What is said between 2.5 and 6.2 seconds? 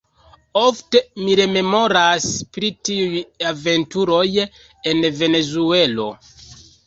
pri tiuj aventuroj en Venezuelo.